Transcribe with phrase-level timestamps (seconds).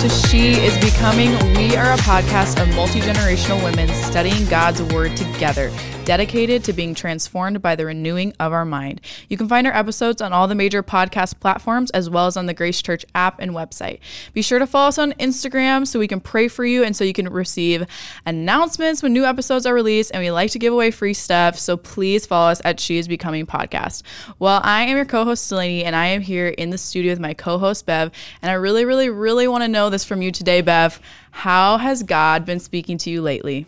[0.00, 1.30] To She is Becoming.
[1.56, 5.72] We are a podcast of multi generational women studying God's Word together,
[6.08, 8.98] dedicated to being transformed by the renewing of our mind.
[9.28, 12.46] You can find our episodes on all the major podcast platforms as well as on
[12.46, 13.98] the Grace Church app and website.
[14.32, 17.04] Be sure to follow us on Instagram so we can pray for you and so
[17.04, 17.84] you can receive
[18.24, 20.10] announcements when new episodes are released.
[20.14, 23.06] And we like to give away free stuff, so please follow us at She is
[23.06, 24.02] Becoming Podcast.
[24.38, 27.20] Well, I am your co host, Delaney, and I am here in the studio with
[27.20, 28.12] my co host, Bev.
[28.40, 31.02] And I really, really, really want to know this from you today, Bev.
[31.32, 33.66] How has God been speaking to you lately?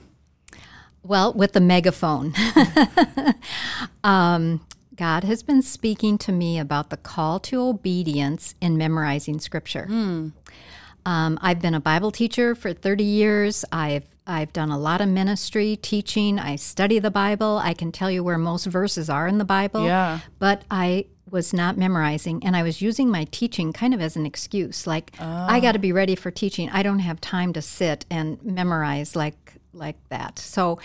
[1.03, 2.35] Well, with the megaphone.
[4.05, 4.61] um,
[4.95, 9.87] God has been speaking to me about the call to obedience in memorizing scripture.
[11.07, 13.65] Um, I've been a Bible teacher for 30 years.
[13.73, 16.39] I've I've done a lot of ministry, teaching.
[16.39, 17.59] I study the Bible.
[17.63, 19.85] I can tell you where most verses are in the Bible.
[19.85, 20.21] Yeah.
[20.39, 24.27] But I was not memorizing and I was using my teaching kind of as an
[24.27, 24.87] excuse.
[24.87, 26.69] Like I got to be ready for teaching.
[26.71, 30.39] I don't have time to sit and memorize like like that.
[30.39, 30.79] So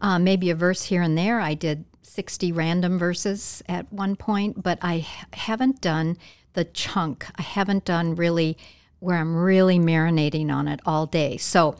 [0.00, 1.40] uh, maybe a verse here and there.
[1.40, 6.16] I did 60 random verses at one point, but I haven't done
[6.54, 7.26] the chunk.
[7.36, 8.56] I haven't done really
[9.00, 11.36] where I'm really marinating on it all day.
[11.36, 11.76] So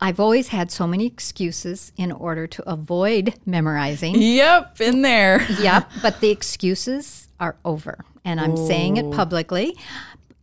[0.00, 4.14] I've always had so many excuses in order to avoid memorizing.
[4.16, 5.42] Yep, in there.
[5.60, 8.04] yep, but the excuses are over.
[8.24, 9.76] And I'm saying it publicly.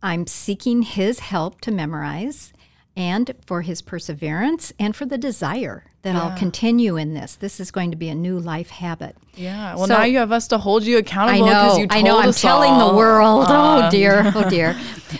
[0.02, 2.52] I'm seeking his help to memorize
[2.96, 7.36] and for his perseverance and for the desire that I'll continue in this.
[7.36, 9.16] This is going to be a new life habit.
[9.34, 9.76] Yeah.
[9.76, 12.02] Well, So- now you have us to hold you accountable because know, you told I
[12.02, 12.18] know.
[12.18, 12.90] I'm telling all.
[12.90, 13.44] the world.
[13.48, 14.76] Uh, oh dear, oh dear.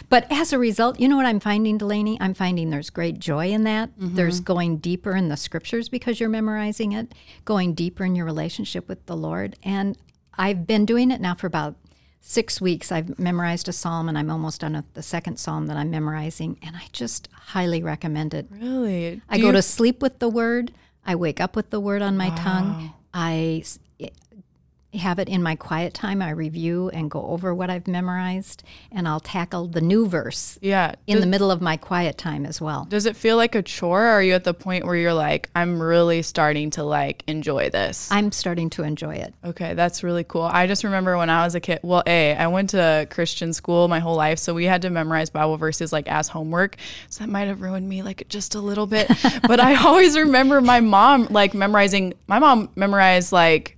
[0.08, 2.19] But as a result, you know what I'm finding, Delaney?
[2.20, 3.91] I'm finding there's great joy in that.
[3.97, 7.14] There's going deeper in the scriptures because you're memorizing it,
[7.44, 9.56] going deeper in your relationship with the Lord.
[9.62, 9.97] And
[10.36, 11.76] I've been doing it now for about
[12.22, 12.91] six weeks.
[12.91, 16.56] I've memorized a psalm, and I'm almost done with the second psalm that I'm memorizing.
[16.62, 18.47] And I just highly recommend it.
[18.50, 19.21] Really?
[19.28, 20.72] I go you- to sleep with the word.
[21.05, 22.94] I wake up with the word on my tongue.
[23.12, 23.65] I
[24.94, 26.20] have it in my quiet time.
[26.20, 30.94] I review and go over what I've memorized, and I'll tackle the new verse Yeah.
[31.06, 32.86] in the middle of my quiet time as well.
[32.88, 34.04] Does it feel like a chore?
[34.04, 37.70] Or are you at the point where you're like, I'm really starting to like enjoy
[37.70, 38.10] this?
[38.12, 39.34] I'm starting to enjoy it.
[39.44, 40.42] Okay, that's really cool.
[40.42, 41.80] I just remember when I was a kid.
[41.82, 45.30] Well, a I went to Christian school my whole life, so we had to memorize
[45.30, 46.76] Bible verses like as homework.
[47.09, 49.09] So that might have ruined me like just a little bit.
[49.48, 52.14] but I always remember my mom like memorizing.
[52.26, 53.76] My mom memorized like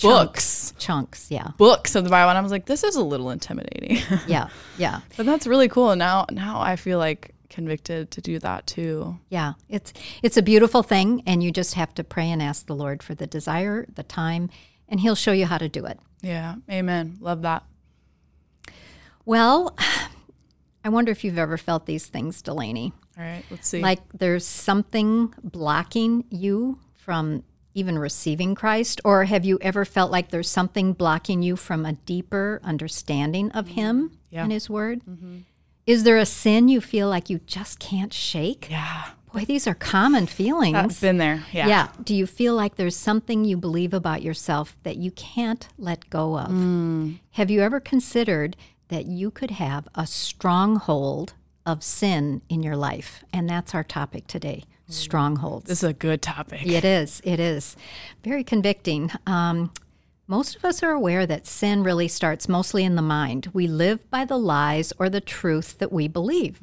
[0.00, 3.30] books, Chunks, yeah, books of the Bible, and I was like, this is a little
[3.30, 3.98] intimidating.
[4.26, 4.48] yeah,
[4.78, 5.90] yeah, but that's really cool.
[5.90, 9.18] And now, now I feel like convicted to do that too.
[9.30, 9.52] yeah.
[9.68, 9.92] It's
[10.22, 13.14] it's a beautiful thing, and you just have to pray and ask the Lord for
[13.14, 14.50] the desire, the time,
[14.88, 15.98] and He'll show you how to do it.
[16.22, 17.18] Yeah, Amen.
[17.20, 17.62] Love that.
[19.24, 19.76] Well,
[20.84, 22.92] I wonder if you've ever felt these things, Delaney.
[23.18, 23.80] All right, let's see.
[23.80, 27.42] like there's something blocking you from
[27.76, 29.00] even receiving Christ?
[29.04, 33.68] Or have you ever felt like there's something blocking you from a deeper understanding of
[33.68, 34.42] Him Yeah.
[34.44, 35.02] and His Word?
[35.86, 38.68] Is there a sin you feel like you just can't shake?
[38.70, 40.74] yeah, Boy, these are common feelings.
[40.76, 41.44] I've been there.
[41.52, 41.68] Yeah.
[41.68, 41.88] yeah.
[42.02, 46.38] Do you feel like there's something you believe about yourself that you can't let go
[46.38, 46.48] of?
[46.48, 47.18] Mm.
[47.32, 48.56] Have you ever considered
[48.88, 51.34] that you could have a stronghold
[51.66, 53.24] of sin in your life?
[53.32, 55.66] And that's our topic today strongholds.
[55.66, 56.66] This is a good topic.
[56.66, 57.20] It is.
[57.24, 57.76] It is
[58.22, 59.10] very convicting.
[59.26, 59.72] Um,
[60.28, 63.48] most of us are aware that sin really starts mostly in the mind.
[63.52, 66.60] We live by the lies or the truth that we believe.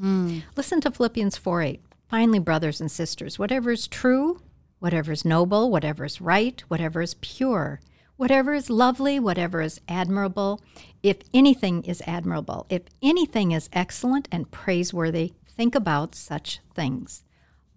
[0.58, 1.82] Listen to Philippians 4 8.
[2.10, 4.42] Finally, brothers and sisters, whatever is true,
[4.80, 7.80] whatever is noble, whatever is right, whatever is pure,
[8.18, 10.62] whatever is lovely, whatever is admirable,
[11.02, 17.24] if anything is admirable, if anything is excellent and praiseworthy, think about such things.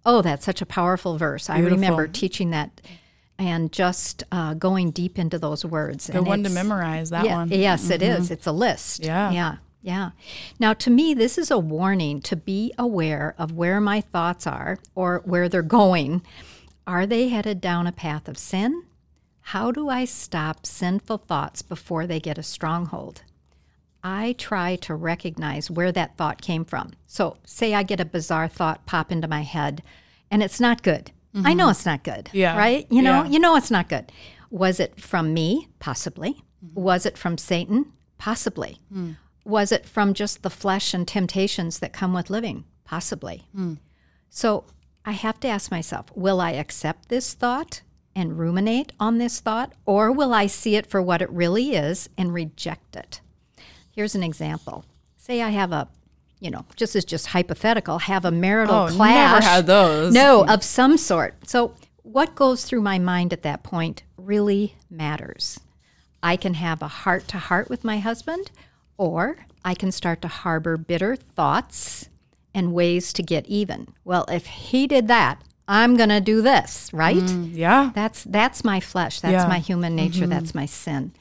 [0.07, 1.51] Oh, that's such a powerful verse.
[1.51, 2.81] I remember teaching that
[3.39, 6.07] and just uh, going deep into those words.
[6.07, 7.51] Good and one to memorize that yeah, one.
[7.51, 7.61] Mm-hmm.
[7.61, 8.31] Yes, it is.
[8.31, 9.05] It's a list.
[9.05, 9.31] Yeah.
[9.31, 9.57] Yeah.
[9.83, 10.11] Yeah.
[10.59, 14.79] Now, to me, this is a warning to be aware of where my thoughts are
[14.95, 16.23] or where they're going.
[16.87, 18.85] Are they headed down a path of sin?
[19.41, 23.23] How do I stop sinful thoughts before they get a stronghold?
[24.09, 26.93] I try to recognize where that thought came from.
[27.09, 29.83] So, say I get a bizarre thought pop into my head
[30.31, 31.11] and it's not good.
[31.35, 31.71] I know mm-hmm.
[31.73, 32.31] it's not good.
[32.33, 32.57] Yeah.
[32.57, 32.87] Right?
[32.89, 33.31] You know, Yeah.
[33.31, 34.13] you know it's not good.
[34.49, 35.69] Was it from me?
[35.81, 36.45] Possibly.
[36.65, 36.81] Mm-hmm.
[36.81, 37.93] Was it from Satan?
[38.17, 38.81] Possibly.
[38.95, 39.17] Mm.
[39.45, 42.65] Was it from just the flesh and temptations that come with living?
[42.85, 43.49] Possibly.
[43.55, 43.79] Mm.
[44.31, 44.65] So
[45.05, 47.83] I have to ask myself will I accept this thought
[48.15, 52.09] and ruminate on this thought, or will I see it for what it really is
[52.17, 53.21] and reject it?
[53.97, 54.85] Here's an example.
[55.17, 55.89] Say I have a
[56.39, 59.33] you know, just as just hypothetical, have a marital Oh, clash.
[59.33, 60.13] never had those.
[60.13, 61.49] No, of some sort.
[61.49, 65.59] So, what goes through my mind at that point really matters.
[66.23, 68.51] I can have a heart to heart with my husband,
[68.99, 72.11] or I can start to harbor bitter thoughts
[72.55, 73.89] and ways to get even.
[74.05, 77.17] Well, if he did that, I'm going to do this, right?
[77.17, 77.91] Mm, yeah.
[77.95, 79.21] That's that's my flesh.
[79.21, 79.49] That's Yeah.
[79.49, 80.21] my human nature.
[80.21, 80.31] Mm-hmm.
[80.31, 81.13] That's my sin.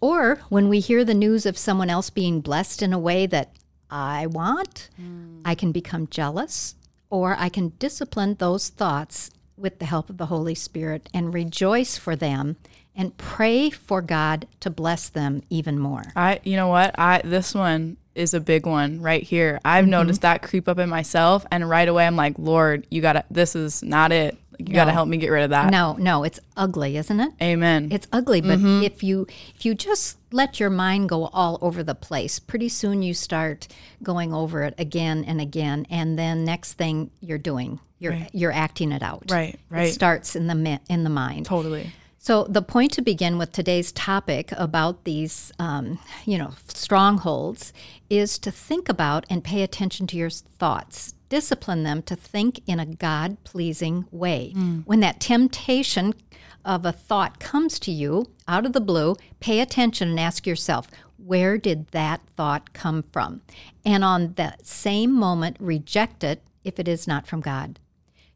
[0.00, 3.52] Or when we hear the news of someone else being blessed in a way that
[3.90, 4.88] I want,
[5.44, 6.74] I can become jealous
[7.10, 11.98] or I can discipline those thoughts with the help of the Holy Spirit and rejoice
[11.98, 12.56] for them
[12.96, 16.04] and pray for God to bless them even more.
[16.16, 16.94] I you know what?
[16.98, 19.60] I this one is a big one right here.
[19.64, 19.90] I've Mm-hmm.
[19.90, 23.24] noticed that creep up in myself and right away I'm like, "Lord, you got to
[23.30, 24.36] this is not it.
[24.68, 27.32] You got to help me get rid of that." No, no, it's ugly, isn't it?
[27.42, 27.88] Amen.
[27.90, 29.26] It's ugly, but if you
[29.56, 33.68] if you just let your mind go all over the place, pretty soon you start
[34.02, 38.92] going over it again and again, and then next thing you're doing, you're you're acting
[38.92, 39.24] it out.
[39.30, 39.80] Right, right.
[39.80, 39.92] It right.
[39.92, 41.46] starts in the in the mind.
[41.46, 41.92] totally.
[42.22, 47.72] So the point to begin with today's topic about these, um, you know, strongholds
[48.10, 51.14] is to think about and pay attention to your thoughts.
[51.30, 54.50] Discipline them to think in a God pleasing way.
[54.50, 54.80] Hmm.
[54.80, 56.12] When that temptation
[56.64, 60.88] of a thought comes to you out of the blue, pay attention and ask yourself,
[61.16, 63.40] where did that thought come from?
[63.86, 67.78] And on that same moment, reject it if it is not from God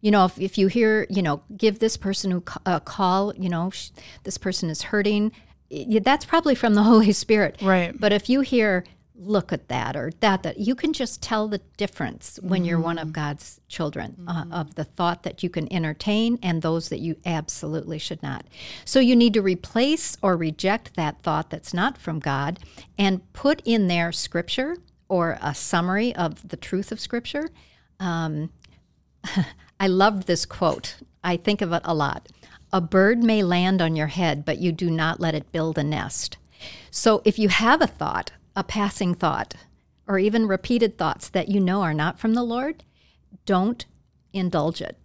[0.04, 3.70] you know if, if you hear you know give this person a call you know
[3.70, 3.88] sh-
[4.22, 5.32] this person is hurting
[6.02, 7.98] that's probably from the holy spirit Right.
[7.98, 8.84] but if you hear
[9.16, 12.98] look at that or that that you can just tell the difference when you're one
[12.98, 13.12] of mm.
[13.12, 14.52] god's children uh, mm-hmm.
[14.52, 18.44] of the thought that you can entertain and those that you absolutely should not
[18.84, 22.58] so you need to replace or reject that thought that's not from god
[22.98, 24.76] and put in there scripture
[25.08, 27.48] or a summary of the truth of scripture
[28.00, 28.50] um,
[29.80, 30.96] I loved this quote.
[31.22, 32.28] I think of it a lot.
[32.72, 35.84] A bird may land on your head, but you do not let it build a
[35.84, 36.36] nest.
[36.90, 39.54] So if you have a thought, a passing thought,
[40.06, 42.84] or even repeated thoughts that you know are not from the Lord,
[43.46, 43.84] don't
[44.32, 44.98] indulge it.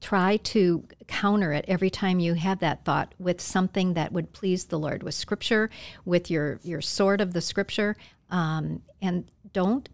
[0.00, 4.64] Try to counter it every time you have that thought with something that would please
[4.64, 5.70] the Lord, with scripture,
[6.04, 7.96] with your, your sword of the scripture,
[8.30, 9.88] um, and don't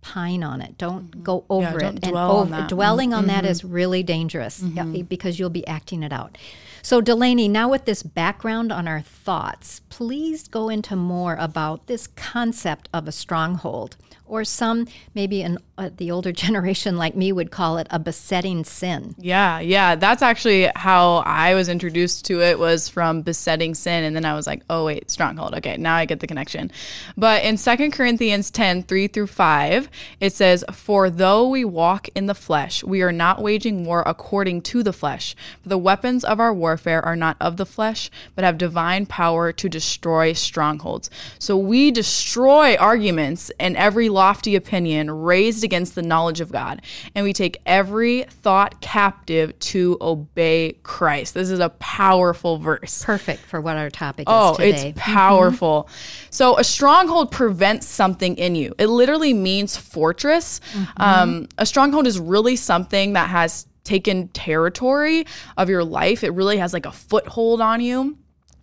[0.00, 0.78] pine on it.
[0.78, 1.22] Don't mm-hmm.
[1.22, 2.06] go over don't it.
[2.06, 2.68] And on over, that.
[2.68, 3.50] dwelling on that mm-hmm.
[3.50, 4.94] is really dangerous mm-hmm.
[4.94, 6.36] yeah, because you'll be acting it out.
[6.82, 12.06] So, Delaney, now with this background on our thoughts, please go into more about this
[12.06, 17.50] concept of a stronghold, or some maybe an, uh, the older generation like me would
[17.50, 19.14] call it a besetting sin.
[19.18, 19.94] Yeah, yeah.
[19.94, 24.04] That's actually how I was introduced to it was from besetting sin.
[24.04, 25.54] And then I was like, oh, wait, stronghold.
[25.54, 26.70] Okay, now I get the connection.
[27.16, 29.88] But in 2 Corinthians 10, 3 through 5,
[30.20, 34.60] it says, For though we walk in the flesh, we are not waging war according
[34.62, 35.34] to the flesh.
[35.62, 39.50] For the weapons of our warfare are not of the flesh, but have divine power
[39.52, 41.08] to destroy strongholds.
[41.38, 46.82] So we destroy arguments and every lofty opinion raised against the knowledge of God.
[47.14, 51.34] And we take every thought captive to obey Christ.
[51.34, 53.04] This is a powerful verse.
[53.04, 54.88] Perfect for what our topic Oh, is today.
[54.88, 55.88] it's powerful.
[56.30, 58.74] So a stronghold prevents something in you.
[58.78, 60.60] It literally means fortress.
[60.96, 65.24] Um, a stronghold is really something that has taken territory
[65.56, 66.24] of your life.
[66.24, 68.18] It really has like a foothold on you.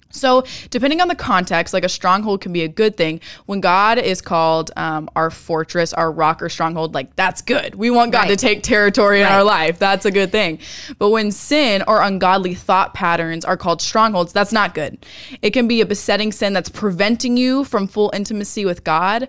[0.10, 3.20] So, depending on the context, like a stronghold can be a good thing.
[3.46, 7.76] When God is called um, our fortress, our rock or stronghold, like that's good.
[7.76, 9.80] We want God to take territory in our life.
[9.80, 10.60] That's a good thing.
[10.98, 15.06] But when sin or ungodly thought patterns are called strongholds, that's not good.
[15.42, 19.28] It can be a besetting sin that's preventing you from full intimacy with God.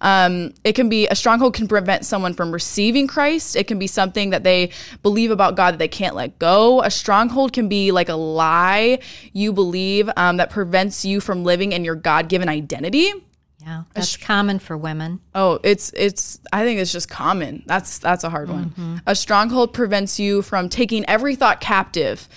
[0.00, 3.56] Um, it can be a stronghold can prevent someone from receiving Christ.
[3.56, 4.70] It can be something that they
[5.02, 6.82] believe about God that they can't let go.
[6.82, 9.00] A stronghold can be like a lie
[9.32, 13.12] you believe um, that prevents you from living in your God given identity.
[13.60, 15.20] yeah, that's common for women.
[15.34, 17.64] Oh, it's it's I think it's just common.
[17.66, 19.02] That's that's a hard one.
[19.06, 22.28] A stronghold prevents you from taking every thought captive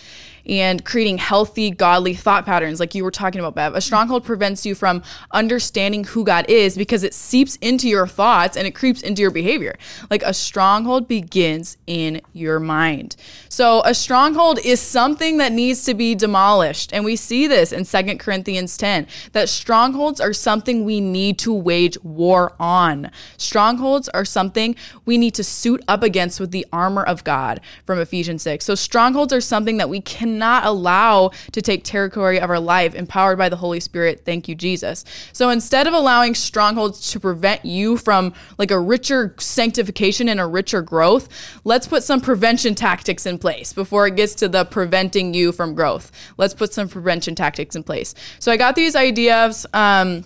[0.46, 3.76] and creating healthy, godly thought patterns like you were talking about, Bev.
[3.76, 8.58] A stronghold prevents you from understanding who God is because it seeps into your thoughts
[8.58, 9.78] and it creeps into your behavior.
[10.10, 13.16] Like a stronghold begins in your mind.
[13.50, 16.94] So a stronghold is something that needs to be demolished.
[16.94, 21.54] And we see this in 2 Corinthians 10 that strongholds are something we need to
[21.54, 23.12] wage war on.
[23.38, 28.00] Strongholds are something we need to suit up against with the armor of God from
[28.00, 28.66] Ephesians 6.
[28.66, 32.96] So strongholds are something that we cannot cannot allow to take territory of our life
[32.96, 34.22] empowered by the Holy Spirit.
[34.24, 35.04] Thank you, Jesus.
[35.34, 40.46] So instead of allowing strongholds to prevent you from like a richer sanctification and a
[40.46, 41.28] richer growth,
[41.66, 45.76] let's put some prevention tactics in place before it gets to the preventing you from
[45.76, 46.12] growth.
[46.38, 48.16] Let's put some prevention tactics in place.
[48.40, 49.66] So I got these ideas.
[49.74, 50.24] Um,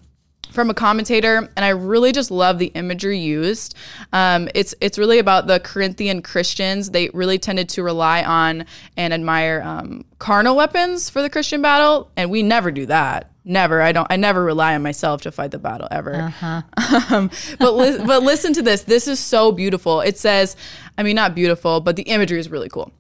[0.52, 3.76] from a commentator, and I really just love the imagery used.
[4.14, 6.92] Um, it's it's really about the Corinthian Christians.
[6.92, 8.66] They really tended to rely on
[8.98, 13.32] and admire um, carnal weapons for the Christian battle, and we never do that.
[13.48, 13.82] Never.
[13.82, 14.08] I don't.
[14.10, 16.16] I never rely on myself to fight the battle ever.
[16.16, 16.62] Uh-huh.
[17.16, 18.84] um, but li- but listen to this.
[18.84, 20.02] This is so beautiful.
[20.02, 20.56] It says,
[20.98, 22.92] I mean, not beautiful, but the imagery is really cool.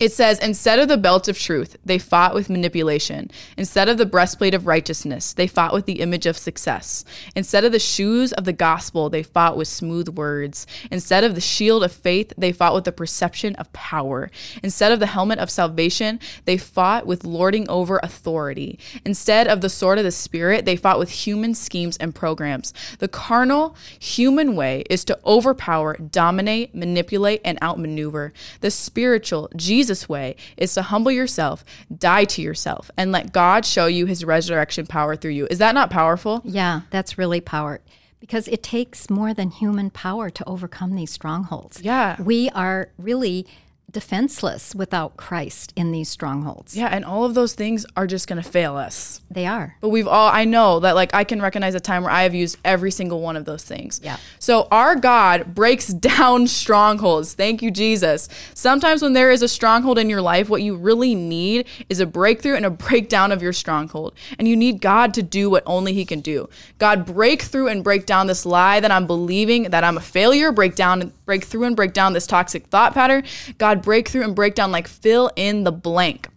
[0.00, 3.30] It says, instead of the belt of truth, they fought with manipulation.
[3.56, 7.04] Instead of the breastplate of righteousness, they fought with the image of success.
[7.36, 10.66] Instead of the shoes of the gospel, they fought with smooth words.
[10.90, 14.32] Instead of the shield of faith, they fought with the perception of power.
[14.64, 18.80] Instead of the helmet of salvation, they fought with lording over authority.
[19.04, 22.74] Instead of the sword of the Spirit, they fought with human schemes and programs.
[22.98, 28.32] The carnal, human way is to overpower, dominate, manipulate, and outmaneuver.
[28.60, 31.64] The spiritual, Jesus Jesus' way is to humble yourself,
[31.96, 35.46] die to yourself, and let God show you his resurrection power through you.
[35.50, 36.40] Is that not powerful?
[36.42, 37.80] Yeah, that's really power
[38.18, 41.82] because it takes more than human power to overcome these strongholds.
[41.82, 42.16] Yeah.
[42.22, 43.46] We are really
[43.94, 46.76] defenseless without Christ in these strongholds.
[46.76, 49.22] Yeah, and all of those things are just going to fail us.
[49.30, 49.76] They are.
[49.80, 52.34] But we've all, I know that like I can recognize a time where I have
[52.34, 54.00] used every single one of those things.
[54.02, 54.18] Yeah.
[54.38, 57.34] So our God breaks down strongholds.
[57.34, 58.28] Thank you, Jesus.
[58.52, 62.06] Sometimes when there is a stronghold in your life, what you really need is a
[62.06, 64.14] breakthrough and a breakdown of your stronghold.
[64.38, 66.48] And you need God to do what only He can do.
[66.78, 70.52] God, break through and break down this lie that I'm believing that I'm a failure,
[70.52, 73.24] break down, break through and break down this toxic thought pattern.
[73.58, 76.28] God, break through and break down, like fill in the blank.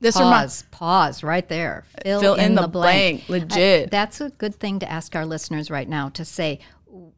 [0.00, 1.84] This pause, pause right there.
[2.02, 3.26] Fill, fill in, in, the, the blank.
[3.28, 3.50] blank.
[3.50, 3.84] Legit.
[3.84, 6.58] I, that's a good thing to ask our listeners right now to say,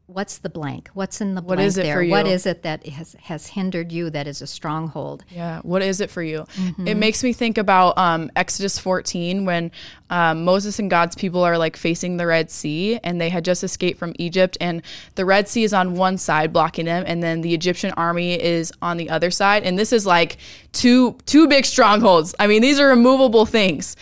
[0.07, 0.89] what's the blank?
[0.93, 1.95] What's in the what blank is it there?
[1.95, 2.11] For you?
[2.11, 5.25] What is it that has, has hindered you that is a stronghold?
[5.29, 6.45] Yeah, what is it for you?
[6.55, 6.87] Mm-hmm.
[6.87, 9.71] It makes me think about um, Exodus 14 when
[10.09, 13.63] um, Moses and God's people are like facing the Red Sea and they had just
[13.63, 14.83] escaped from Egypt and
[15.15, 18.71] the Red Sea is on one side blocking them and then the Egyptian army is
[18.81, 20.37] on the other side and this is like
[20.71, 22.35] two two big strongholds.
[22.39, 23.95] I mean, these are removable things.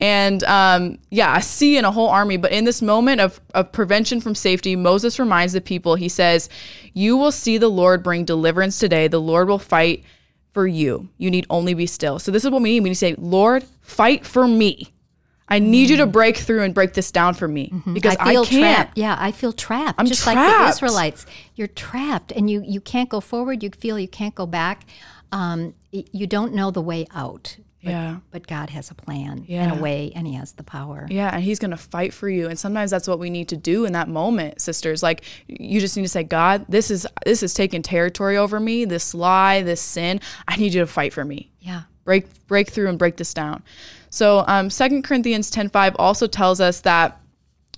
[0.00, 2.38] And um, yeah, a sea and a whole army.
[2.38, 6.48] But in this moment of, of prevention from safety, Moses reminds the people, he says,
[6.92, 9.08] You will see the Lord bring deliverance today.
[9.08, 10.04] The Lord will fight
[10.52, 11.08] for you.
[11.18, 12.18] You need only be still.
[12.18, 14.92] So this is what we mean need to say, Lord, fight for me.
[15.50, 16.12] I need you to mm.
[16.12, 17.92] break through and break this down for me mm-hmm.
[17.92, 18.76] because I, feel I can't.
[18.76, 18.98] Trapped.
[18.98, 19.98] Yeah, I feel trapped.
[19.98, 20.38] I'm just trapped.
[20.38, 21.26] like the Israelites.
[21.56, 23.64] You're trapped, and you you can't go forward.
[23.64, 24.86] You feel you can't go back.
[25.32, 27.56] Um, you don't know the way out.
[27.82, 28.16] But, yeah.
[28.30, 29.64] But God has a plan yeah.
[29.64, 31.06] and a way, and He has the power.
[31.10, 32.48] Yeah, and He's going to fight for you.
[32.48, 35.02] And sometimes that's what we need to do in that moment, sisters.
[35.02, 38.84] Like you just need to say, God, this is this is taking territory over me.
[38.84, 40.20] This lie, this sin.
[40.46, 41.50] I need you to fight for me.
[41.60, 41.82] Yeah.
[42.04, 43.62] Break break through and break this down.
[44.10, 47.20] So um, 2 Corinthians 10:5 also tells us that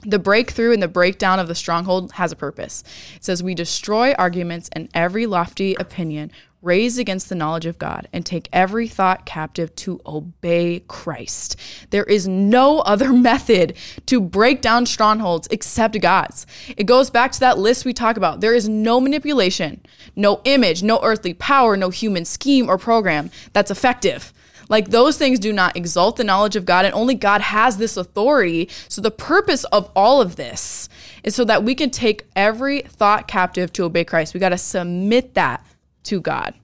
[0.05, 2.83] the breakthrough and the breakdown of the stronghold has a purpose.
[3.17, 6.33] It says, We destroy arguments and every lofty opinion
[6.63, 11.57] raised against the knowledge of God and take every thought captive to obey Christ.
[11.91, 13.77] There is no other method
[14.07, 16.47] to break down strongholds except God's.
[16.77, 18.41] It goes back to that list we talk about.
[18.41, 19.81] There is no manipulation,
[20.15, 24.33] no image, no earthly power, no human scheme or program that's effective.
[24.69, 27.97] Like those things do not exalt the knowledge of God, and only God has this
[27.97, 28.71] authority.
[28.89, 30.89] So, the purpose of all of this
[31.25, 34.33] is so that we can take every thought captive to obey Christ.
[34.33, 35.63] We got to submit that
[36.05, 36.55] to God.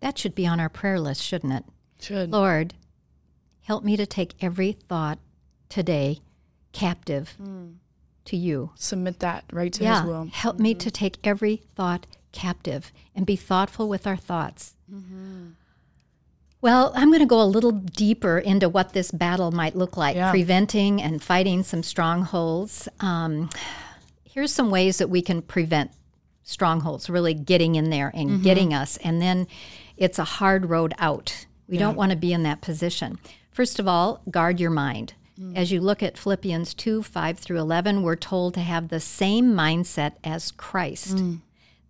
[0.00, 1.64] That should be on our prayer list, shouldn't it?
[2.00, 2.30] Should.
[2.30, 2.74] Lord,
[3.62, 5.18] help me to take every thought
[5.68, 6.20] today
[6.72, 7.74] captive mm.
[8.26, 8.70] to you.
[8.76, 10.00] Submit that right to yeah.
[10.00, 10.28] His will.
[10.32, 10.62] Help mm-hmm.
[10.62, 14.74] me to take every thought captive and be thoughtful with our thoughts.
[14.92, 15.48] Mm-hmm.
[16.60, 20.16] Well, I'm going to go a little deeper into what this battle might look like,
[20.16, 20.30] yeah.
[20.30, 22.88] preventing and fighting some strongholds.
[23.00, 23.50] Um,
[24.24, 25.92] here's some ways that we can prevent
[26.46, 28.42] strongholds, really getting in there and mm-hmm.
[28.42, 28.96] getting us.
[28.98, 29.46] And then
[29.96, 31.46] it's a hard road out.
[31.68, 31.84] We yeah.
[31.84, 33.18] don't want to be in that position.
[33.50, 35.14] First of all, guard your mind.
[35.38, 35.56] Mm.
[35.56, 39.52] As you look at Philippians 2 5 through 11, we're told to have the same
[39.52, 41.16] mindset as Christ.
[41.16, 41.40] Mm.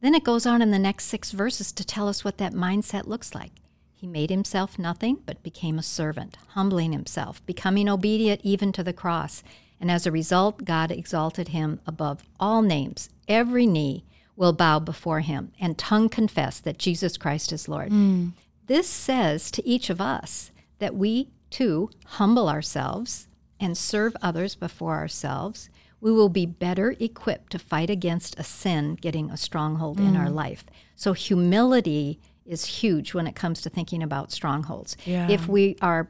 [0.01, 3.07] Then it goes on in the next six verses to tell us what that mindset
[3.07, 3.53] looks like.
[3.95, 8.93] He made himself nothing, but became a servant, humbling himself, becoming obedient even to the
[8.93, 9.43] cross.
[9.81, 13.11] And as a result, God exalted him above all names.
[13.29, 14.05] Every knee
[14.37, 17.91] will bow before him, and tongue confess that Jesus Christ is Lord.
[17.91, 18.33] Mm.
[18.67, 23.29] This says to each of us that we too humble ourselves
[23.59, 28.97] and serve others before ourselves, we will be better equipped to fight against a sin
[28.97, 30.65] getting a stronghold in our life.
[30.95, 34.97] So, humility is huge when it comes to thinking about strongholds.
[35.05, 35.29] Yeah.
[35.29, 36.09] If we are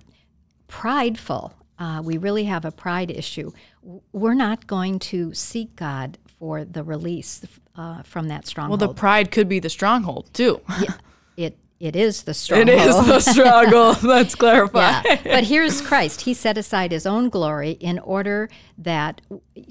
[0.68, 3.52] prideful, uh, we really have a pride issue,
[4.12, 7.44] we're not going to seek God for the release
[7.76, 8.80] uh, from that stronghold.
[8.80, 10.60] Well, the pride could be the stronghold too.
[11.36, 12.78] it, it is the it stronghold.
[12.78, 13.96] is the struggle.
[14.02, 15.02] Let's clarify.
[15.04, 15.20] Yeah.
[15.24, 16.22] but here's Christ.
[16.22, 19.20] He set aside his own glory in order that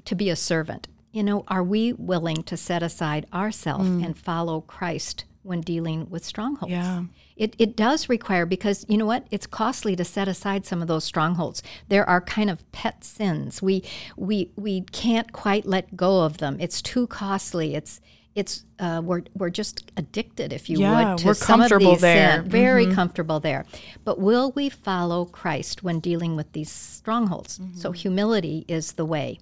[0.05, 0.88] to be a servant.
[1.12, 6.25] You know, are we willing to set aside ourselves and follow Christ when dealing with
[6.25, 6.71] strongholds?
[6.71, 7.03] Yeah.
[7.37, 10.87] It, it does require because you know what it's costly to set aside some of
[10.87, 13.83] those strongholds there are kind of pet sins we
[14.15, 17.99] we we can't quite let go of them it's too costly it's
[18.35, 21.91] it's uh, we're we're just addicted if you Yeah, would to we're some of comfortable
[21.95, 22.39] these sin- there.
[22.39, 22.49] Mm-hmm.
[22.49, 23.65] very comfortable there
[24.05, 27.93] but will we follow Christ when dealing with these strongholds so Mm-hmm.
[27.97, 29.39] humility is the way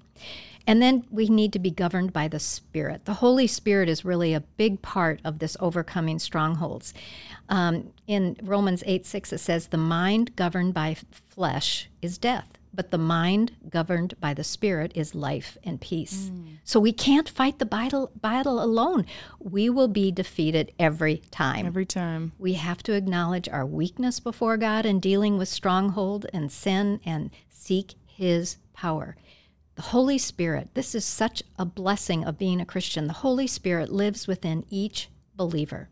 [0.66, 3.06] and then we need to be governed by the Spirit.
[3.06, 6.94] The Holy Spirit is really a big part of this overcoming strongholds.
[7.50, 12.92] Um, in Romans 8 6, it says, The mind governed by flesh is death, but
[12.92, 16.32] the mind governed by the Spirit is life and peace.
[16.64, 19.06] So we can't fight the battle, battle alone.
[19.40, 21.66] We will be defeated every time.
[21.66, 22.32] Every time.
[22.40, 27.32] We have to acknowledge our weakness before God in dealing with stronghold and sin and
[27.50, 29.18] seek His power.
[29.76, 33.08] The Holy Spirit, this is such a blessing of being a Christian.
[33.08, 35.90] The Holy Spirit lives within each believer,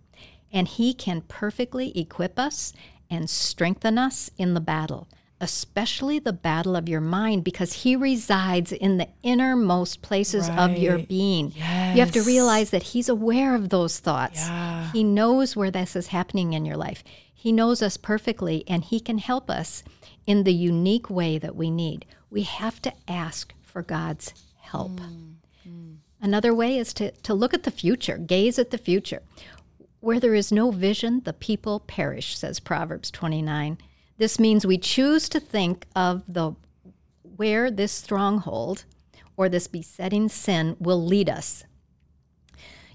[0.52, 2.74] and He can perfectly equip us
[3.10, 5.08] and strengthen us in the battle,
[5.40, 10.98] especially the battle of your mind, because He resides in the innermost places of your
[10.98, 11.08] Right.
[11.08, 11.52] being.
[11.56, 14.42] You have to realize that He's aware of those thoughts.
[14.48, 14.92] Yeah.
[14.92, 17.04] He knows where this is happening in your life.
[17.34, 19.84] He knows us perfectly, and He can help us
[20.28, 22.06] in the unique way that we need.
[22.30, 25.00] We have to ask for God's help.
[25.00, 25.34] Mm,
[25.68, 25.96] mm.
[26.22, 29.22] Another way is to, to look at the future, gaze at the future.
[30.02, 33.78] Where there is no vision, the people perish, says Proverbs 29.
[34.18, 36.54] This means we choose to think of the
[37.38, 38.86] where this stronghold
[39.38, 41.64] or this besetting sin will lead us.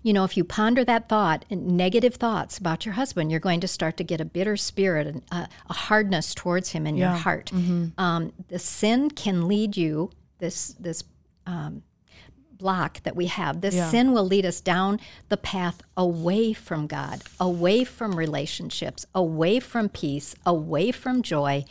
[0.02, 3.66] You know, if you ponder that thought, negative thoughts about your husband, you're going to
[3.68, 7.16] start to get a bitter spirit and a, a hardness towards him in your Yeah.
[7.18, 7.50] heart.
[7.52, 7.98] Mm-hmm.
[8.00, 10.10] Um, the sin can lead you.
[10.38, 11.04] This this
[11.46, 11.82] um,
[12.52, 13.90] block that we have, this Yeah.
[13.90, 19.88] sin will lead us down the path away from God, away from relationships, away from
[19.88, 21.64] peace, away from joy,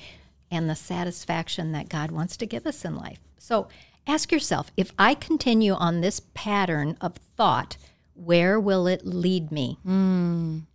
[0.52, 3.20] and the satisfaction that God wants to give us in life.
[3.40, 3.68] So
[4.08, 7.78] ask yourself if I continue on this pattern of thought,
[8.14, 9.78] where will it lead me?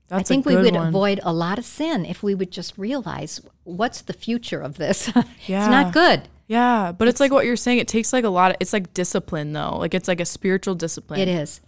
[0.08, 0.88] That's I think we would one.
[0.88, 5.08] avoid a lot of sin if we would just realize what's the future of this.
[5.14, 5.22] Yeah.
[5.62, 6.28] it's not good.
[6.50, 7.78] Yeah, but it's like what you're saying.
[7.78, 8.56] It takes like a lot of.
[8.58, 9.78] It's like discipline though.
[9.78, 11.20] Like it's like a spiritual discipline.
[11.20, 11.60] It is.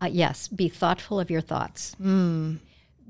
[0.00, 1.92] Uh, yes, be thoughtful of your thoughts.
[1.96, 2.54] Hmm.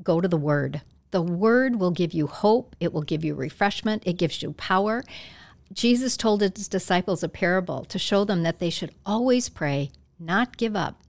[0.03, 0.83] Go to the Word.
[1.13, 5.05] The Word will give you hope, it will give you refreshment, it gives you power.
[5.73, 10.57] Jesus told his disciples a parable to show them that they should always pray, not
[10.57, 11.01] give up.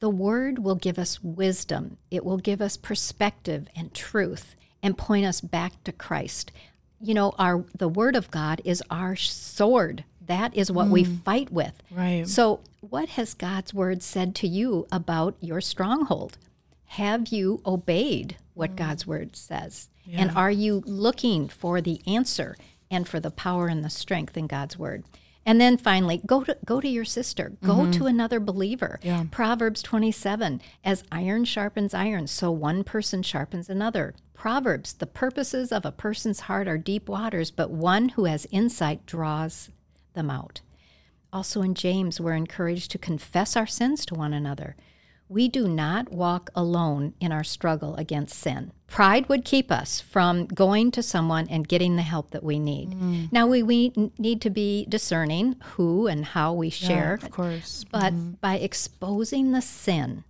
[0.00, 5.24] The Word will give us wisdom, it will give us perspective and truth and point
[5.24, 6.52] us back to Christ.
[7.00, 10.04] You know, our the Word of God is our sword.
[10.26, 11.22] That is what we mm.
[11.22, 11.82] fight with.
[11.90, 12.28] Right.
[12.28, 16.36] So, what has God's word said to you about your stronghold?
[16.84, 18.76] Have you obeyed what mm.
[18.76, 19.88] God's word says?
[20.10, 22.56] And are you looking for the answer
[22.90, 25.04] and for the power and the strength in God's word?
[25.44, 27.52] And then finally, go to go to your sister.
[27.64, 27.92] Go mm-hmm.
[27.92, 29.00] to another believer.
[29.02, 29.24] Yeah.
[29.30, 34.14] Proverbs 27, as iron sharpens iron, so one person sharpens another.
[34.38, 39.04] Proverbs, the purposes of a person's heart are deep waters, but one who has insight
[39.04, 39.68] draws
[40.14, 40.60] them out.
[41.32, 44.76] Also in James, we're encouraged to confess our sins to one another.
[45.28, 48.70] We do not walk alone in our struggle against sin.
[48.86, 52.92] Pride would keep us from going to someone and getting the help that we need.
[52.92, 53.32] Mm.
[53.32, 57.84] Now, we, we need to be discerning who and how we Yeah, share, of course.
[57.90, 58.30] but mm-hmm.
[58.40, 60.22] by exposing the sin,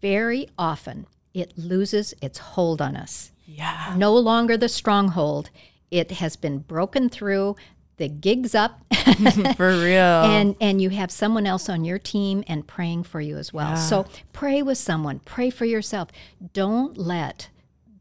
[0.00, 3.94] very often it loses its hold on us Yeah.
[3.96, 5.50] no longer the stronghold.
[5.90, 7.56] It has been broken through.
[7.96, 8.80] The gig's up,
[9.56, 10.24] For real.
[10.24, 13.76] and and you have someone else on your team and praying for you as well.
[13.76, 15.20] So pray with someone.
[15.20, 16.08] Pray for yourself.
[16.52, 17.50] Don't let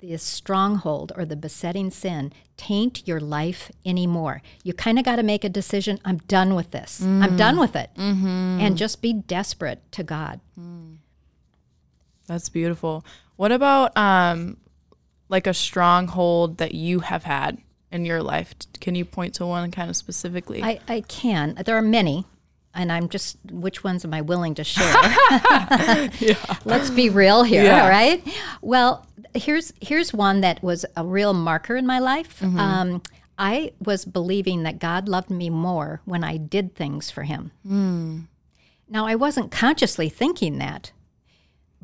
[0.02, 4.42] this stronghold or the besetting sin taint your life anymore.
[4.64, 6.00] You kind of got to make a decision.
[6.04, 7.02] I'm done with this.
[7.02, 7.38] I'm mm.
[7.38, 8.60] done with it, mm-hmm.
[8.60, 10.40] and just be desperate to God.
[10.60, 10.98] Mm.
[12.28, 13.06] That's beautiful.
[13.36, 14.58] What about um
[15.30, 17.58] like a stronghold that you have had
[17.92, 18.54] in your life?
[18.80, 20.62] Can you point to one kind of specifically?
[20.64, 21.56] I, I can.
[21.66, 22.26] There are many,
[22.74, 24.94] and I'm just which ones am I willing to share?
[26.66, 27.84] Let's be real here, Yeah.
[27.84, 28.26] all right?
[28.62, 32.40] Well, here's here's one that was a real marker in my life.
[32.40, 32.60] Mm-hmm.
[32.60, 33.02] Um,
[33.38, 37.52] I was believing that God loved me more when I did things for Him.
[37.68, 38.28] Mm.
[38.88, 40.92] Now, I wasn't consciously thinking that,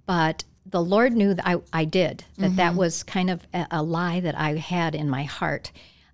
[0.06, 2.78] but the Lord knew that I, I did, that that Mm-hmm.
[2.78, 5.72] was kind of a, a lie that I had in my heart.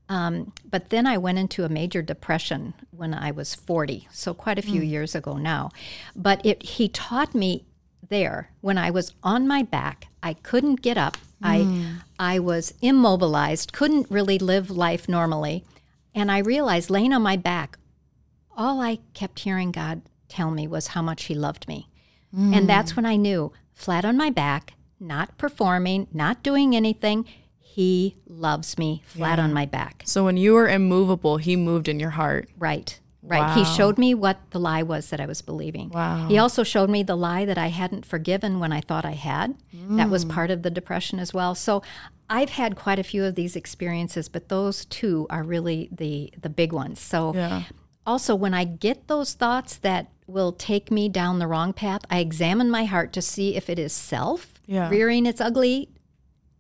[0.08, 4.60] Um, but then I went into a major depression when I was 40, so quite
[4.60, 4.90] a few Mm.
[4.90, 5.72] years ago now.
[6.16, 7.66] But it, he taught me
[8.08, 11.18] there when I was on my back, I couldn't get up.
[11.44, 12.02] Mm.
[12.20, 15.66] I, I was immobilized, couldn't really live life normally.
[16.14, 17.78] And I realized laying on my back,
[18.56, 21.90] all I kept hearing God tell me was how much He loved me.
[22.38, 27.26] And that's when I knew, flat on my back, not performing, not doing anything,
[27.60, 30.04] He loves me flat on my back.
[30.06, 32.48] so when you were immovable, he moved in your heart.
[32.58, 33.00] Right.
[33.22, 33.58] Right.
[33.58, 35.90] He showed me what the lie was that I was believing.
[35.90, 36.28] Wow.
[36.28, 39.56] He also showed me the lie that I hadn't forgiven when I thought I had.
[39.74, 40.30] That was mm.
[40.30, 41.56] part of the depression as well.
[41.56, 41.82] So
[42.30, 46.50] I've had quite a few of these experiences, but those two are really the the
[46.50, 47.00] big ones.
[47.00, 47.64] So Yeah.
[48.06, 52.20] also when I get those thoughts that will take me down the wrong path, I
[52.20, 54.90] examine my heart to see if it is self Yeah.
[54.90, 55.90] rearing its ugly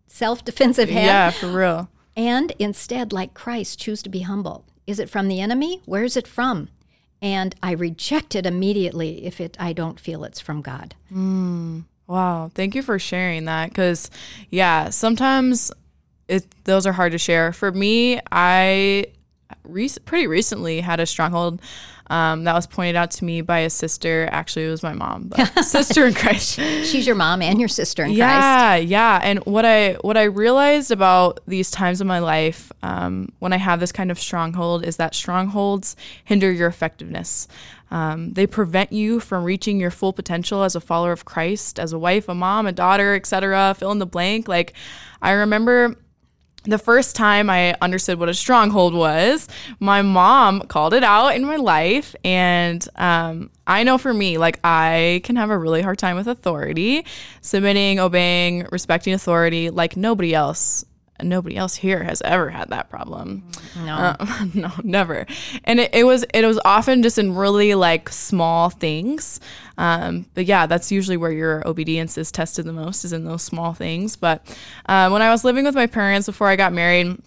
[0.07, 1.89] self-defensive head Yeah, for real.
[2.15, 4.65] and instead, like Christ, choose to be humble.
[4.87, 5.81] Is it from the enemy?
[5.85, 6.69] Where's it from?
[7.21, 10.95] And I reject it immediately if it I don't feel it's from God.
[11.11, 11.85] Mm.
[12.07, 14.11] Wow, thank you for sharing that cuz
[14.51, 15.71] yeah, sometimes
[16.27, 17.51] it those are hard to share.
[17.51, 19.05] For me, I
[19.63, 21.61] rec- pretty recently had a stronghold
[22.07, 24.29] um, that was pointed out to me by a sister.
[24.31, 26.55] Actually, it was my mom, but sister in Christ.
[26.59, 28.19] She's your mom and your sister in Christ.
[28.19, 29.19] Yeah, yeah.
[29.23, 33.57] And what I what I realized about these times in my life um, when I
[33.57, 37.47] have this kind of stronghold is that strongholds hinder your effectiveness.
[37.91, 41.93] Um, they prevent you from reaching your full potential as a follower of Christ, as
[41.93, 43.75] a wife, a mom, a daughter, etc.
[43.77, 44.47] Fill in the blank.
[44.47, 44.73] Like
[45.23, 45.95] I remember
[46.65, 49.47] the first time I understood what a stronghold was,
[49.79, 52.15] my mom called it out in my life.
[52.23, 56.27] And um, I know for me, like, I can have a really hard time with
[56.27, 57.05] authority,
[57.41, 60.85] submitting, obeying, respecting authority, like nobody else.
[61.21, 63.49] Nobody else here has ever had that problem.
[63.77, 63.95] No.
[63.95, 65.25] Uh, no, never.
[65.63, 69.39] And it, it was it was often just in really like small things.
[69.77, 73.43] Um, but yeah, that's usually where your obedience is tested the most is in those
[73.43, 74.17] small things.
[74.17, 74.45] But
[74.87, 77.17] uh, when I was living with my parents before I got married,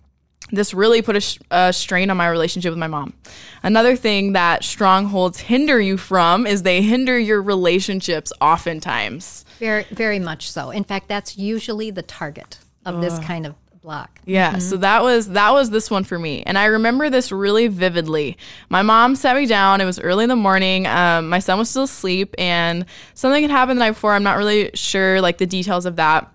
[0.50, 3.14] this really put a, sh- a strain on my relationship with my mom.
[3.62, 9.44] Another thing that strongholds hinder you from is they hinder your relationships oftentimes.
[9.58, 10.70] Very very much so.
[10.70, 13.54] In fact, that's usually the target of this kind of
[13.88, 14.20] block.
[14.26, 17.68] Yeah, so that was that was this one for me, and I remember this really
[17.68, 18.36] vividly.
[18.68, 19.80] My mom sat me down.
[19.80, 20.86] It was early in the morning.
[20.86, 24.12] Um, my son was still asleep, and something had happened the night before.
[24.12, 26.30] I'm not really sure like the details of that,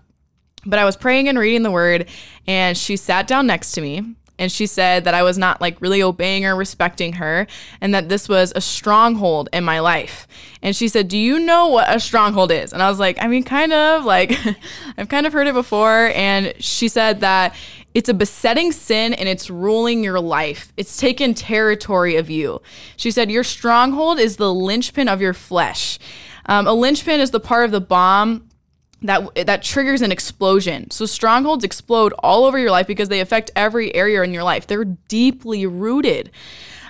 [0.66, 2.08] but I was praying and reading the word,
[2.48, 4.02] and she sat down next to me.
[4.38, 7.46] And she said that I was not like really obeying or respecting her,
[7.80, 10.26] and that this was a stronghold in my life.
[10.60, 12.72] And she said, Do you know what a stronghold is?
[12.72, 14.32] And I was like, I mean, kind of like,
[14.98, 16.10] I've kind of heard it before.
[16.14, 17.54] And she said that
[17.94, 20.72] it's a besetting sin and it's ruling your life.
[20.76, 22.60] It's taken territory of you.
[22.96, 25.98] She said, Your stronghold is the linchpin of your flesh.
[26.46, 28.48] Um, a linchpin is the part of the bomb
[29.04, 30.90] that that triggers an explosion.
[30.90, 34.66] So strongholds explode all over your life because they affect every area in your life.
[34.66, 36.30] They're deeply rooted.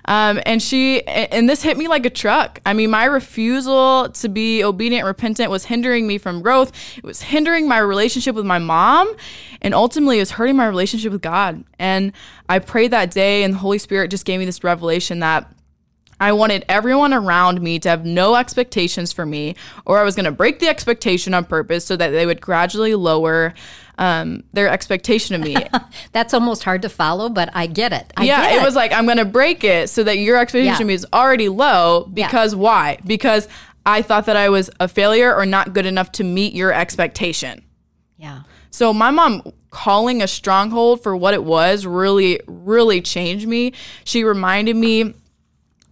[0.07, 2.61] Um, and she and this hit me like a truck.
[2.66, 6.72] I mean, my refusal to be obedient, and repentant was hindering me from growth.
[6.98, 9.14] It was hindering my relationship with my mom,
[9.62, 11.64] and ultimately, it was hurting my relationship with God.
[11.79, 12.12] And
[12.48, 15.50] I prayed that day, and the Holy Spirit just gave me this revelation that
[16.25, 20.25] I wanted everyone around me to have no expectations for me, or I was going
[20.25, 23.53] to break the expectation on purpose so that they would gradually lower
[23.99, 25.55] um, their expectation of me.
[26.13, 28.11] That's almost hard to follow, but I get it.
[28.17, 30.75] I yeah, get it was like, I'm going to break it so that your expectation
[30.75, 30.81] Yeah.
[30.81, 32.97] of me is already low because why?
[33.07, 33.47] Because
[33.85, 37.63] I thought that I was a failure or not good enough to meet your expectation.
[38.17, 38.45] yeah.
[38.71, 43.73] So my mom calling a stronghold for what it was really, really changed me.
[44.05, 45.15] She reminded me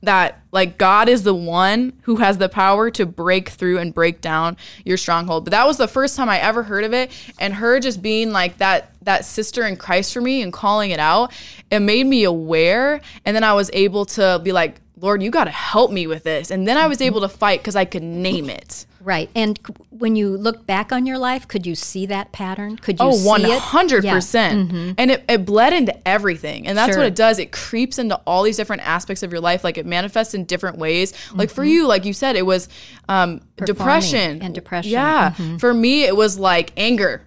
[0.03, 4.21] that like God is the one who has the power to break through and break
[4.21, 5.45] down your stronghold.
[5.45, 8.33] But that was the first time I ever heard of it and her just being
[8.33, 11.33] like that that sister in Christ for me and calling it out,
[11.71, 15.45] it made me aware and then I was able to be like, "Lord, you got
[15.45, 18.03] to help me with this." And then I was able to fight cuz I could
[18.03, 18.87] name it.
[19.05, 19.29] Right.
[19.35, 22.77] And c- when you look back on your life, could you see that pattern?
[22.77, 23.59] Could you Oh, see one it?
[23.59, 24.15] hundred Yeah.
[24.15, 24.95] percent.
[24.99, 26.67] And it, it bled into everything.
[26.67, 26.99] And that's Sure.
[26.99, 27.39] what it does.
[27.39, 29.65] It creeps into all these different aspects of your life.
[29.65, 31.13] Like it manifests in different ways.
[31.35, 32.69] Like for you, like you said, it was
[33.09, 34.93] um, depression and depression.
[34.93, 35.31] Yeah.
[35.59, 37.23] For me, it was like anger.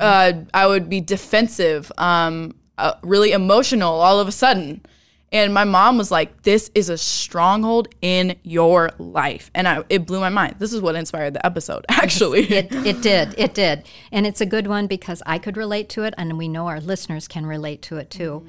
[0.00, 4.80] Uh, I would be defensive, um, uh, really emotional all of a sudden.
[5.30, 10.06] And my mom was like, "This is a stronghold in your life," and I, it
[10.06, 10.56] blew my mind.
[10.58, 12.44] This is what inspired the episode, actually.
[12.50, 13.34] It, it did.
[13.36, 13.84] It did.
[14.10, 16.80] And it's a good one because I could relate to it, and we know our
[16.80, 18.46] listeners can relate to it too.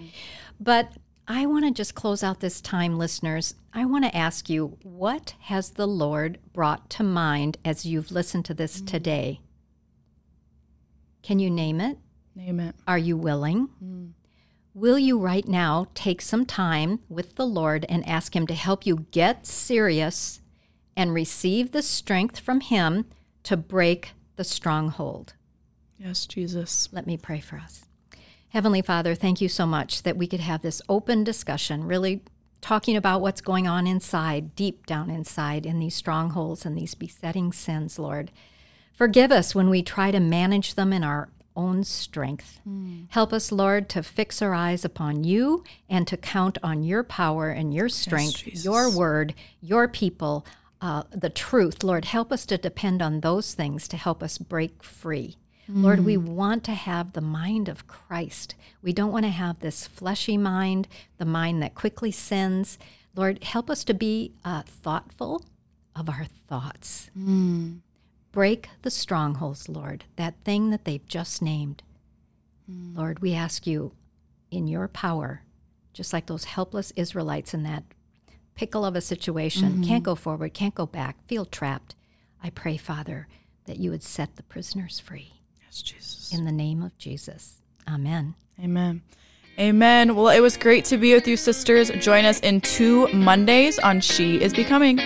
[0.59, 0.93] But
[1.27, 3.53] I want to just close out this time, listeners.
[3.71, 8.45] I want to ask you what has the Lord brought to mind as you've listened
[8.45, 9.41] to this today?
[11.21, 11.99] Can you name it?
[12.35, 12.75] Name it.
[12.87, 13.69] Are you willing?
[13.83, 14.13] Mm.
[14.79, 18.85] Will you right now take some time with the Lord and ask Him to help
[18.85, 20.39] you get serious
[20.95, 23.03] and receive the strength from Him
[23.43, 25.33] to break the stronghold?
[25.97, 26.87] Yes, Jesus.
[26.93, 27.83] Let me pray for us.
[28.51, 32.23] Heavenly Father, thank you so much that we could have this open discussion, really
[32.61, 37.51] talking about what's going on inside, deep down inside, in these strongholds and these besetting
[37.51, 38.31] sins, Lord.
[38.93, 42.61] Forgive us when we try to manage them in our own strength.
[43.09, 47.49] Help us, Lord, to fix our eyes upon you and to count on your power
[47.49, 48.65] and your strength, Jesus.
[48.65, 50.45] your word, your people,
[50.81, 51.83] uh, the truth.
[51.83, 55.35] Lord, help us to depend on those things to help us break free.
[55.71, 58.55] Lord, we want to have the mind of Christ.
[58.81, 60.87] We don't want to have this fleshy mind,
[61.19, 62.79] the mind that quickly sins.
[63.15, 65.45] Lord, help us to be uh, thoughtful
[65.95, 67.11] of our thoughts.
[68.31, 71.83] Break the strongholds, Lord, that thing that they've just named.
[72.69, 72.95] Mm.
[72.95, 73.93] Lord, we ask you
[74.51, 75.43] in your power,
[75.93, 77.83] just like those helpless Israelites in that
[78.55, 79.83] pickle of a situation, mm-hmm.
[79.83, 81.95] can't go forward, can't go back, feel trapped.
[82.43, 83.27] I pray, Father,
[83.65, 85.33] that you would set the prisoners free.
[85.65, 86.33] Yes, Jesus.
[86.33, 87.61] In the name of Jesus.
[87.87, 88.35] Amen.
[88.61, 89.01] Amen.
[89.59, 90.15] Amen.
[90.15, 91.89] Well, it was great to be with you, sisters.
[91.99, 94.99] Join us in two Mondays on She is Becoming.